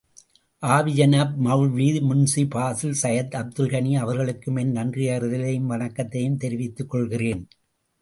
[0.63, 7.47] ஆவி ஜனாப் மெளல்வி முன்ஷி பாசில் சையத் அப்துல் கனி அவர்களுக்கும் என் நன்றியறிதலையும், வணக்கத்தையும் தெரிவித்துக் கொள்ளுகிறேன்.